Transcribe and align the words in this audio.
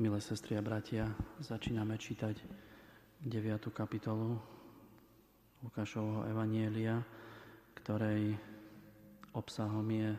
Milé 0.00 0.16
sestry 0.16 0.56
a 0.56 0.64
bratia, 0.64 1.12
začíname 1.44 2.00
čítať 2.00 2.32
9. 3.20 3.68
kapitolu 3.68 4.32
Lukášovho 5.60 6.24
Evanielia, 6.24 7.04
ktorej 7.76 8.32
obsahom 9.36 9.84
je 9.92 10.16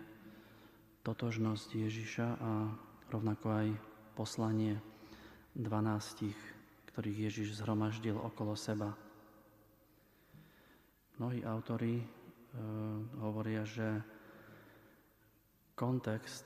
totožnosť 1.02 1.70
Ježiša 1.81 2.28
a 2.29 2.70
rovnako 3.09 3.47
aj 3.49 3.67
poslanie 4.13 4.78
12, 5.57 6.29
ktorých 6.93 7.18
Ježiš 7.34 7.66
zhromaždil 7.66 8.21
okolo 8.21 8.54
seba. 8.54 8.93
Mnohí 11.18 11.41
autory 11.41 11.98
e, 11.98 12.05
hovoria, 13.18 13.66
že 13.66 13.98
kontext 15.73 16.45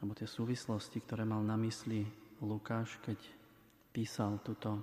alebo 0.00 0.16
tie 0.16 0.24
súvislosti, 0.24 1.04
ktoré 1.04 1.28
mal 1.28 1.44
na 1.44 1.60
mysli 1.60 2.24
Lukáš, 2.44 3.00
keď 3.00 3.16
písal 3.96 4.36
túto 4.44 4.76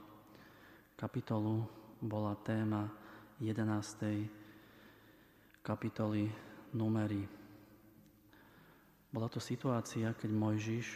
kapitolu, 0.97 1.61
bola 2.01 2.33
téma 2.41 2.89
11. 3.37 4.25
kapitoly 5.61 6.33
numery. 6.73 7.29
Bola 9.13 9.29
to 9.29 9.37
situácia, 9.37 10.17
keď 10.17 10.33
Mojžiš 10.33 10.87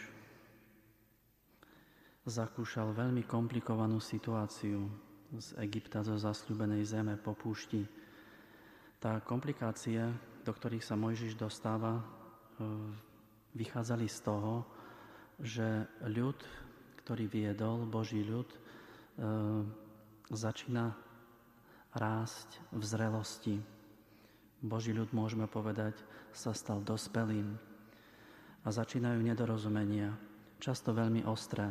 zakúšal 2.26 2.90
veľmi 2.90 3.22
komplikovanú 3.22 4.02
situáciu 4.02 4.90
z 5.38 5.54
Egypta, 5.62 6.02
zo 6.02 6.18
zasľúbenej 6.18 6.82
zeme 6.82 7.14
po 7.14 7.38
púšti. 7.38 7.86
Tá 8.98 9.22
komplikácia, 9.22 10.10
do 10.42 10.50
ktorých 10.50 10.82
sa 10.82 10.98
Mojžiš 10.98 11.38
dostáva, 11.38 12.02
e, 12.02 12.04
vychádzali 13.54 14.10
z 14.10 14.18
toho, 14.26 14.66
že 15.38 15.86
ľud, 16.02 16.38
ktorý 17.02 17.24
viedol, 17.30 17.86
Boží 17.86 18.26
ľud, 18.26 18.50
e, 18.50 18.58
začína 20.34 20.92
rásť 21.94 22.58
v 22.74 22.82
zrelosti. 22.82 23.56
Boží 24.58 24.90
ľud, 24.90 25.14
môžeme 25.14 25.46
povedať, 25.46 25.94
sa 26.34 26.50
stal 26.50 26.82
dospelým 26.82 27.54
a 28.66 28.68
začínajú 28.68 29.22
nedorozumenia, 29.22 30.12
často 30.58 30.90
veľmi 30.90 31.22
ostré. 31.24 31.70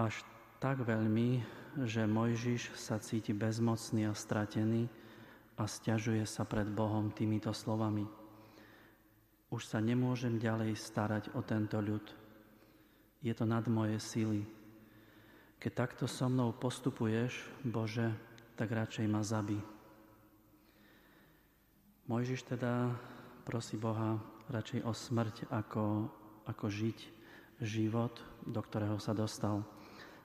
Až 0.00 0.24
tak 0.60 0.80
veľmi, 0.84 1.44
že 1.84 2.08
Mojžiš 2.08 2.72
sa 2.76 3.00
cíti 3.00 3.36
bezmocný 3.36 4.08
a 4.08 4.16
stratený 4.16 4.88
a 5.60 5.68
stiažuje 5.68 6.24
sa 6.24 6.48
pred 6.48 6.68
Bohom 6.68 7.12
týmito 7.12 7.52
slovami. 7.52 8.08
Už 9.52 9.62
sa 9.66 9.80
nemôžem 9.80 10.40
ďalej 10.40 10.76
starať 10.78 11.36
o 11.36 11.44
tento 11.44 11.80
ľud, 11.80 12.19
je 13.20 13.32
to 13.36 13.44
nad 13.44 13.64
moje 13.68 14.00
sily. 14.00 14.42
Keď 15.60 15.72
takto 15.76 16.04
so 16.08 16.24
mnou 16.28 16.56
postupuješ, 16.56 17.36
Bože, 17.60 18.16
tak 18.56 18.72
radšej 18.72 19.06
ma 19.08 19.20
zabí. 19.20 19.60
Mojžiš 22.08 22.48
teda 22.48 22.96
prosí 23.44 23.76
Boha 23.76 24.18
radšej 24.48 24.82
o 24.82 24.92
smrť, 24.96 25.46
ako, 25.52 26.10
ako 26.48 26.66
žiť 26.66 26.98
život, 27.60 28.18
do 28.48 28.58
ktorého 28.58 28.96
sa 28.96 29.12
dostal 29.12 29.62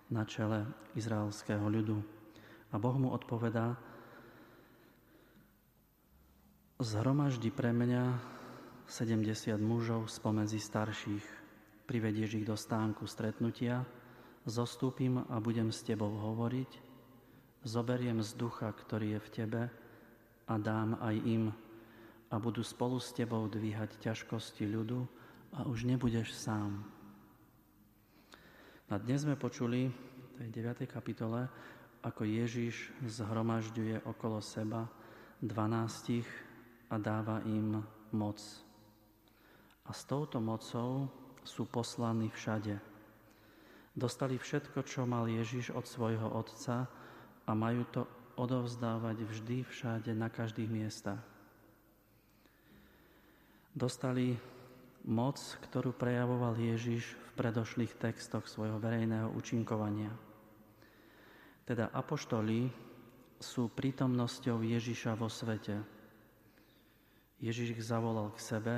na 0.08 0.24
čele 0.24 0.66
izraelského 0.96 1.68
ľudu. 1.68 2.00
A 2.72 2.80
Boh 2.80 2.96
mu 2.96 3.12
odpovedá, 3.12 3.76
zhromaždi 6.80 7.52
pre 7.52 7.72
mňa 7.72 8.20
70 8.88 9.56
mužov 9.60 10.12
spomedzi 10.12 10.60
starších, 10.60 11.45
privedieš 11.86 12.42
ich 12.42 12.46
do 12.46 12.58
stánku 12.58 13.06
stretnutia, 13.06 13.86
zostúpim 14.46 15.22
a 15.30 15.38
budem 15.42 15.70
s 15.70 15.82
tebou 15.82 16.10
hovoriť, 16.10 16.72
zoberiem 17.66 18.22
z 18.22 18.38
ducha, 18.38 18.70
ktorý 18.70 19.18
je 19.18 19.20
v 19.22 19.30
tebe 19.34 19.62
a 20.46 20.54
dám 20.62 20.98
aj 21.02 21.16
im 21.26 21.44
a 22.30 22.36
budú 22.38 22.62
spolu 22.62 23.02
s 23.02 23.14
tebou 23.14 23.46
dvíhať 23.50 24.02
ťažkosti 24.02 24.66
ľudu 24.70 25.02
a 25.54 25.66
už 25.66 25.86
nebudeš 25.86 26.34
sám. 26.34 26.86
A 28.86 29.02
dnes 29.02 29.26
sme 29.26 29.34
počuli 29.34 29.90
v 29.90 30.30
tej 30.38 30.50
9. 30.62 30.86
kapitole, 30.86 31.50
ako 32.06 32.22
Ježiš 32.22 32.94
zhromažďuje 33.02 34.06
okolo 34.06 34.38
seba 34.46 34.86
dvanástich 35.42 36.26
a 36.94 37.02
dáva 37.02 37.42
im 37.50 37.82
moc. 38.14 38.38
A 39.86 39.94
s 39.94 40.06
touto 40.06 40.38
mocou 40.38 41.10
sú 41.46 41.70
poslaní 41.70 42.34
všade. 42.34 42.82
Dostali 43.96 44.36
všetko, 44.36 44.84
čo 44.84 45.08
mal 45.08 45.30
Ježiš 45.30 45.72
od 45.72 45.88
svojho 45.88 46.28
Otca 46.28 46.90
a 47.48 47.52
majú 47.56 47.88
to 47.94 48.04
odovzdávať 48.36 49.24
vždy, 49.24 49.58
všade, 49.64 50.12
na 50.12 50.28
každých 50.28 50.68
miestach. 50.68 51.24
Dostali 53.72 54.36
moc, 55.08 55.40
ktorú 55.70 55.96
prejavoval 55.96 56.60
Ježiš 56.60 57.16
v 57.16 57.30
predošlých 57.40 57.96
textoch 57.96 58.50
svojho 58.50 58.82
verejného 58.82 59.32
učinkovania. 59.32 60.12
Teda 61.64 61.88
apoštoli 61.94 62.68
sú 63.40 63.72
prítomnosťou 63.72 64.64
Ježiša 64.64 65.16
vo 65.16 65.32
svete. 65.32 65.80
Ježiš 67.40 67.76
ich 67.76 67.84
zavolal 67.84 68.32
k 68.32 68.40
sebe, 68.40 68.76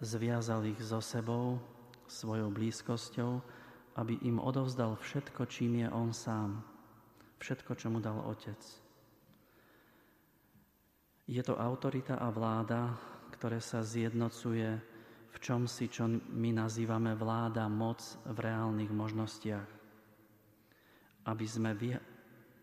zviazal 0.00 0.64
ich 0.68 0.80
so 0.80 1.00
sebou 1.00 1.60
svojou 2.08 2.50
blízkosťou, 2.50 3.42
aby 3.96 4.20
im 4.26 4.42
odovzdal 4.42 4.96
všetko, 4.98 5.46
čím 5.46 5.84
je 5.84 5.88
on 5.90 6.12
sám, 6.12 6.60
všetko, 7.38 7.72
čo 7.74 7.88
mu 7.90 7.98
dal 8.00 8.20
Otec. 8.24 8.60
Je 11.26 11.42
to 11.42 11.58
autorita 11.58 12.22
a 12.22 12.30
vláda, 12.30 12.94
ktoré 13.34 13.58
sa 13.58 13.82
zjednocuje 13.82 14.96
v 15.36 15.44
čom 15.44 15.68
si, 15.68 15.84
čo 15.92 16.08
my 16.08 16.50
nazývame 16.56 17.12
vláda, 17.12 17.68
moc 17.68 18.00
v 18.24 18.38
reálnych 18.40 18.88
možnostiach. 18.88 19.68
Aby 21.28 21.44
sme 21.44 21.76
vy, 21.76 21.92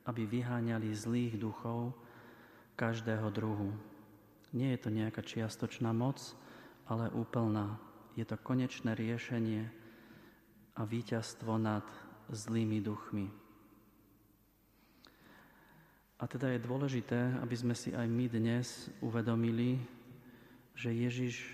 aby 0.10 0.22
vyháňali 0.26 0.90
zlých 0.90 1.38
duchov 1.38 1.94
každého 2.74 3.30
druhu. 3.30 3.70
Nie 4.58 4.74
je 4.74 4.80
to 4.82 4.90
nejaká 4.90 5.22
čiastočná 5.22 5.94
moc, 5.94 6.34
ale 6.90 7.14
úplná, 7.14 7.78
je 8.14 8.26
to 8.26 8.38
konečné 8.38 8.94
riešenie 8.94 9.66
a 10.78 10.82
víťazstvo 10.86 11.58
nad 11.58 11.86
zlými 12.30 12.82
duchmi. 12.82 13.30
A 16.22 16.24
teda 16.30 16.56
je 16.56 16.64
dôležité, 16.64 17.20
aby 17.44 17.56
sme 17.58 17.76
si 17.76 17.92
aj 17.92 18.08
my 18.08 18.32
dnes 18.32 18.88
uvedomili, 19.04 19.76
že 20.72 20.96
Ježiš 20.96 21.52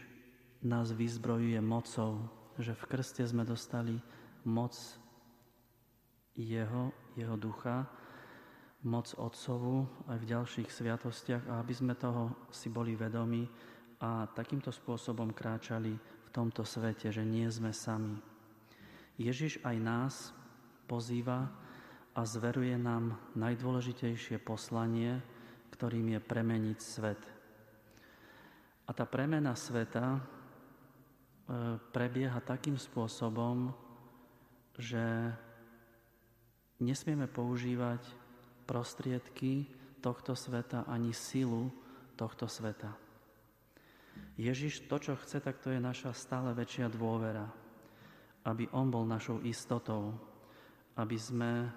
nás 0.61 0.93
vyzbrojuje 0.93 1.57
mocou, 1.63 2.21
že 2.59 2.75
v 2.75 2.83
krste 2.85 3.23
sme 3.25 3.47
dostali 3.47 3.97
moc 4.45 4.75
Jeho, 6.37 6.91
Jeho 7.17 7.35
ducha, 7.39 7.87
moc 8.85 9.11
Otcovu 9.17 9.87
aj 10.07 10.17
v 10.21 10.29
ďalších 10.37 10.69
sviatostiach 10.71 11.43
a 11.51 11.59
aby 11.59 11.73
sme 11.75 11.97
toho 11.99 12.47
si 12.53 12.71
boli 12.71 12.95
vedomi 12.95 13.43
a 13.99 14.29
takýmto 14.31 14.71
spôsobom 14.71 15.35
kráčali 15.35 15.91
v 16.29 16.35
tomto 16.37 16.61
svete, 16.61 17.09
že 17.09 17.25
nie 17.25 17.49
sme 17.49 17.73
sami. 17.73 18.21
Ježiš 19.17 19.57
aj 19.65 19.77
nás 19.81 20.13
pozýva 20.85 21.49
a 22.13 22.21
zveruje 22.21 22.77
nám 22.77 23.17
najdôležitejšie 23.33 24.37
poslanie, 24.37 25.17
ktorým 25.73 26.13
je 26.13 26.19
premeniť 26.21 26.77
svet. 26.77 27.21
A 28.85 28.93
tá 28.93 29.09
premena 29.09 29.57
sveta 29.57 30.17
e, 30.17 30.21
prebieha 31.89 32.37
takým 32.45 32.77
spôsobom, 32.77 33.73
že 34.77 35.33
nesmieme 36.77 37.25
používať 37.25 38.05
prostriedky 38.69 39.65
tohto 39.97 40.37
sveta 40.37 40.85
ani 40.85 41.09
silu 41.09 41.73
tohto 42.13 42.45
sveta. 42.45 43.08
Ježiš 44.39 44.87
to, 44.87 44.95
čo 44.95 45.19
chce, 45.19 45.43
tak 45.43 45.59
to 45.59 45.67
je 45.67 45.83
naša 45.83 46.15
stále 46.15 46.55
väčšia 46.55 46.87
dôvera. 46.87 47.43
Aby 48.47 48.71
On 48.71 48.87
bol 48.87 49.03
našou 49.03 49.43
istotou, 49.43 50.15
aby 50.95 51.19
sme 51.19 51.67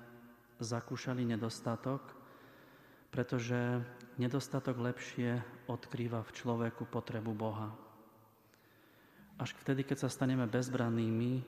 zakúšali 0.62 1.26
nedostatok, 1.26 2.14
pretože 3.10 3.82
nedostatok 4.14 4.78
lepšie 4.78 5.42
odkrýva 5.66 6.22
v 6.22 6.34
človeku 6.38 6.86
potrebu 6.86 7.34
Boha. 7.34 7.74
Až 9.42 9.58
vtedy, 9.58 9.82
keď 9.82 10.06
sa 10.06 10.08
staneme 10.08 10.46
bezbrannými, 10.46 11.42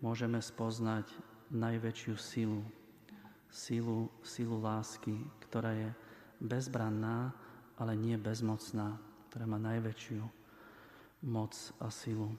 môžeme 0.00 0.40
spoznať 0.40 1.12
najväčšiu 1.52 2.14
silu. 2.16 2.64
Silu, 3.52 4.08
silu 4.24 4.56
lásky, 4.64 5.12
ktorá 5.44 5.76
je 5.76 5.92
bezbranná, 6.40 7.36
ale 7.76 7.94
nie 8.00 8.16
bezmocná 8.16 8.96
ktorá 9.34 9.50
má 9.50 9.58
najväčšiu 9.58 10.22
moc 11.26 11.58
a 11.82 11.90
silu. 11.90 12.30